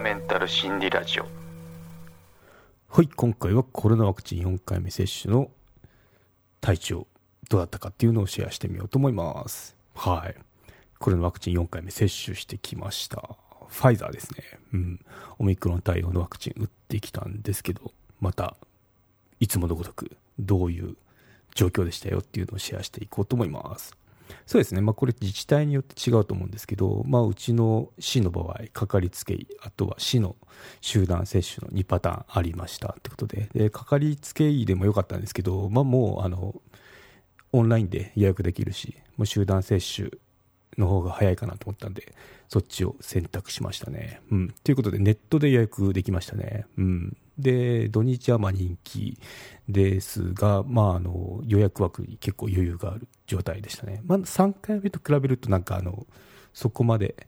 [0.00, 1.26] メンタル心理ラジオ。
[2.88, 5.50] はい今回はコロナワクチン4回目接種の
[6.60, 7.06] 体調
[7.50, 9.76] どうだったかっていうのをシェアしてみようと思います。
[9.94, 10.36] はい。
[10.98, 13.36] コロナワクチン4回目接種してきました。
[13.68, 14.44] ファイザーですね。
[14.72, 15.00] うん。
[15.38, 18.56] オミクロン対応のワクチン打ってきたんですけどまた
[19.40, 20.96] いつものごとくどういう
[21.54, 23.96] 状況でしたよっていうのをシェアしていこうと思います。
[24.46, 30.36] そうですね、まあ、これ自治体によって違うと思うんですけど、まあ、うちの市の場合、かかりつけ医、あとは市の
[30.80, 36.54] 集団接種の2パターンありましたってことで、でかかりつけ医でもよかったんですけど、まあ、もうあの
[37.52, 40.10] オンラインで予約できるし、もう集団接種
[40.78, 42.14] の方が早いかなと思ったんで、
[42.48, 44.20] そっちを選択しましたね。
[44.30, 44.54] うん。
[44.64, 46.66] ということで、ネットで予約できましたね。
[46.78, 47.16] うん。
[47.38, 49.18] で、土日はまあ人気
[49.68, 54.02] ですが、まあ、あの予約枠に結構余裕がある状態でしたね。
[54.04, 56.06] まあ、3回目と比べると、なんかあの、
[56.52, 57.26] そこまで、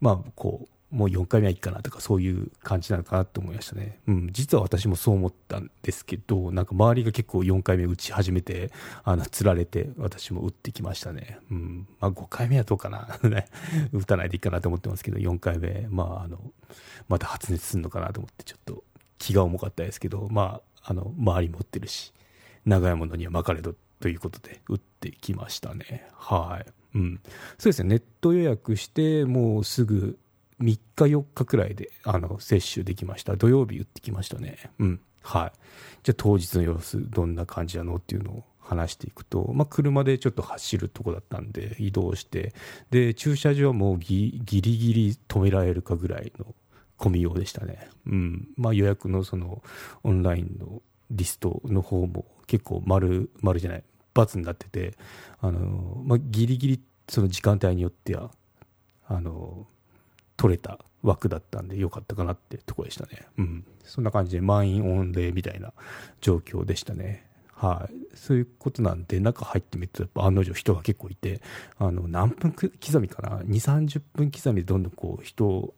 [0.00, 8.70] まあ、こう、もう4回目はいいかなとかそういう感じなのかなと思いましたね、うん、実は私もそう思ったんですけどなんか周りが結構4回目打ち始めて
[9.02, 11.88] あのつられて私も打ってきましたね、うん。
[12.00, 13.18] まあ、5回目はどうかな。
[13.92, 16.40] 打たないでいいかなと思ってますけど4回目、まあ、あの
[17.08, 18.84] また発熱するのかなと思ってちょっと
[19.18, 22.12] 気が重かったですけど、まあ、あの周り持ってるし
[22.64, 26.06] 長いものには巻かれどということで打ってきましたね。
[26.14, 27.20] はい、うん、
[27.58, 27.88] そうですね。
[27.88, 30.18] ネット予約してもうすぐ
[30.60, 33.36] 3日4日くらいであの接種できました。
[33.36, 34.70] 土曜日打ってきましたね。
[34.78, 35.00] うん。
[35.22, 35.52] はい。
[36.02, 42.54] じゃあ当日の様子どんな感じなのっていうのを話していくと、まあ、車でちょっと走るとこだったんで移動して。
[42.90, 46.54] で駐車場はもうギリギリ止められるかぐらいの
[46.96, 48.48] 混みようでしたね、うん。
[48.56, 49.62] まあ、予約のその
[50.02, 53.84] オンラインのリストの方も結構丸丸じゃない
[54.14, 54.96] ×になってて
[55.40, 58.30] あの、まあ、ギリギリその時間帯によっては
[59.06, 59.66] あの
[60.36, 63.26] 取れた枠だったんで良かったかなってとこでしたね。
[63.38, 63.64] うん。
[63.84, 65.72] そんな感じで満員御礼みたいな
[66.20, 67.26] 状況でしたね。
[67.54, 68.16] はい。
[68.16, 71.40] そういうことなんで、中入ってみると、やっぱ案の定人が結構いて、
[71.78, 75.74] あの、何分刻みかな ?2、30分刻みでどんどんこう人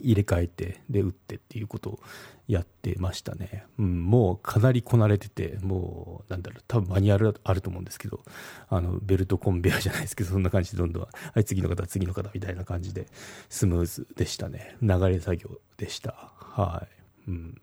[0.00, 2.00] 入れ替えてで打ってっていうことを
[2.46, 8.20] やってましたね、うん、もうかなりこなれててもうなんだろう多分マニュアルあると思うんですけど
[8.68, 11.08] あのベルトコンベヤーじゃないですけどそんな感じでどんどんは
[11.40, 13.06] い次の方次の方みたいな感じで
[13.48, 14.76] スムーズでしたね。
[14.82, 16.32] 流れ作業でした。
[16.38, 16.94] はい。
[17.26, 17.54] うん、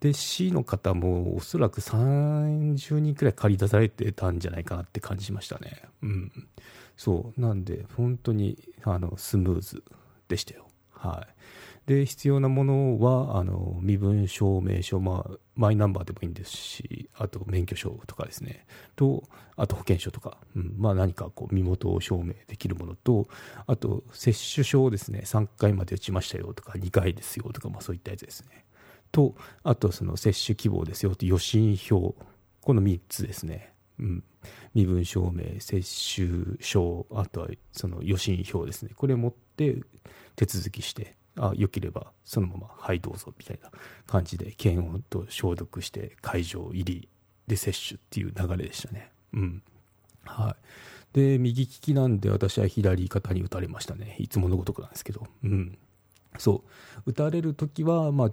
[0.00, 5.82] で C の方もおそらく30人くらい借り出されてたんじゃないかなって感じしましたね。
[6.02, 6.32] うん、
[6.96, 7.40] そう。
[7.40, 9.82] なんで本当にあのスムーズ
[10.28, 10.65] でしたよ。
[10.96, 11.26] は
[11.86, 18.66] い、で必要なものはあの身分証明書、まあ、マイナンバーでもいいんですしあと免許証とかですね。
[18.96, 19.22] と
[19.56, 20.74] あと保険証とか、うん。
[20.76, 23.28] まあ、何かこう身元を証明できるものと
[23.66, 25.22] あと接種証ですね。
[25.24, 28.64] 3回まで打ちましたよとか2回ですよとか、まあ、そういったやつですね。
[29.12, 31.14] とあとその接種希望ですよ。
[31.14, 32.14] と予診票。
[32.62, 34.24] この3つですね、うん、
[34.74, 35.82] 身分証明接
[36.16, 38.90] 種証あとはその予診票ですね。
[38.96, 39.76] これ持って
[40.36, 43.70] 手続きしてあ良ければそのまま「はいどうぞ」みたいな
[44.06, 47.08] 感じで検温と消毒して会場入り
[47.46, 49.12] で接種っていう流れでしたね。
[49.32, 49.62] うん。
[50.24, 50.56] は
[51.14, 51.16] い。
[51.16, 54.16] で右利きなんで私は左肩に打たれましたね。
[54.18, 55.26] いつものごとくなんですけど。
[55.44, 55.78] うん。
[56.38, 56.64] そ
[57.06, 57.10] う。
[57.10, 58.32] 打たれる時はまあ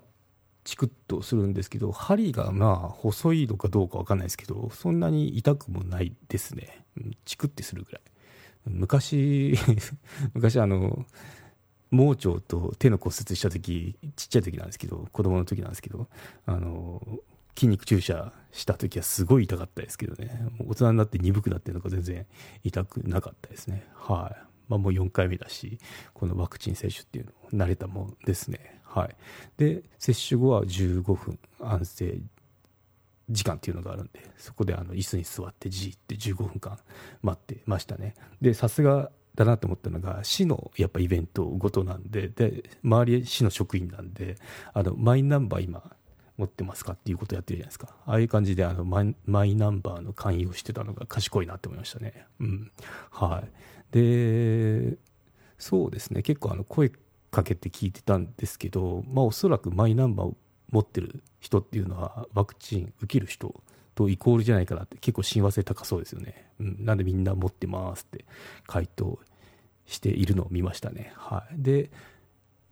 [0.64, 8.02] チクッとするんですけど針がまあ細いのかどうか分かんないですけどそんなに痛くもないですね、うん、チクってするぐらい。
[8.66, 9.56] 昔
[10.34, 11.06] 昔あの
[11.92, 16.08] 盲腸と手の骨折した時ちっちゃい時なんですけど子供の時なんですけど
[16.46, 17.02] あの
[17.56, 20.48] 筋肉注射した時はすごい痛かったですけどね。
[20.60, 22.26] 大人になって鈍くなってるのか全然
[22.64, 23.86] 痛くなかったですね。
[23.94, 25.78] はい、まあ、もう4回目だし
[26.14, 28.82] このワクチン接種っていうの慣れたもんですね。
[28.84, 29.16] はい。
[29.58, 32.20] で接種後は15分安静
[33.30, 36.78] 時間っていうのがあるんでそこであの椅子に座ってじーって15分間
[37.22, 38.16] 待ってましたね。
[38.42, 44.36] でさすがだなと思ったのが市のやっぱイベントごとなんでで周り市の職員なんで
[44.74, 45.84] あのマイナンバー今
[46.38, 47.96] 持ってますかっていうことをやってるじゃないですか。
[48.06, 49.04] ああいう感じであのマ
[49.46, 52.26] イナンバーの勧誘をしてたのが賢いなって思いましたね。
[52.40, 52.72] うん。
[53.12, 53.50] はい。
[53.92, 54.98] で
[55.58, 56.24] そうですね。
[56.24, 56.92] 結構あの声
[57.32, 60.34] かけて聞いてたんですけどまあおそらくマイナンバー
[60.74, 63.62] 持ってる人っていうのはワクチン受ける人
[63.94, 68.26] とイコールじゃないかなって結構親和性高そうですよね、うん、なんでみんな持ってますって
[68.66, 69.20] 回答
[69.86, 71.92] しているのを見ましたね、はい、で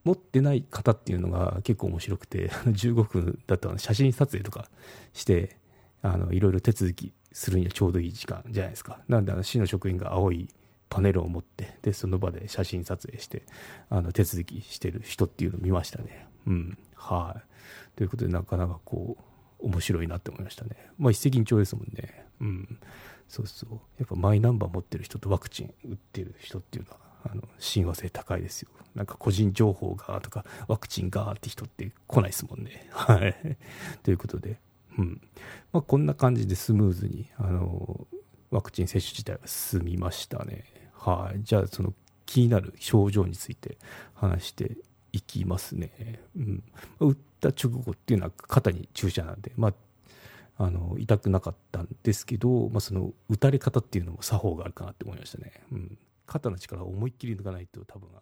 [0.03, 4.68] 持ってない方っていうのが結構面白くて 15分だったら写真撮影とか
[5.13, 5.57] して
[6.01, 9.00] あのいろいろ手続きするにはちょうどいい時間じゃないですか。
[9.07, 10.50] なんであの市の職員が青い
[10.89, 13.44] パネルを持ってでその場で写真撮影して
[13.89, 16.27] あの手続きしてる人っていうのを見ましたね。
[16.47, 16.77] うん。
[16.95, 17.50] はい。
[17.96, 19.18] ということでなかなかこ
[19.62, 20.72] う面白いなって思いましたね。
[20.98, 22.25] まあ一石二鳥ですもんね。
[22.42, 22.80] うん
[23.28, 26.98] そうそうやっぱマイナンバー持ってる人とワクチン打ってる人っていうのは
[27.31, 28.69] あの親和性高いですよ。
[28.94, 32.90] なんか個人情報がとかワクチンがって人って来ないですもんね。
[32.92, 33.58] はい。
[34.04, 34.60] ということで、
[34.98, 35.22] うん
[35.72, 38.06] まあ、こんな感じでスムーズにあの
[38.50, 40.66] ワクチン接種自体は進みましたね。
[40.94, 41.42] はい。
[41.44, 41.94] じゃあその
[42.25, 43.78] 気になる症状について
[44.14, 44.75] 話して
[45.13, 46.22] いきますね。
[46.36, 46.63] うん、
[47.00, 49.74] 打った直後っていうのは肩に注射なんで、まあ、
[50.63, 55.98] あの痛くなかったんですけど、まあ、その打たれ方っていうのも作法があるかなって思いましたね、うん、
[56.28, 58.22] 肩の力を思いっきり抜かないと多分あの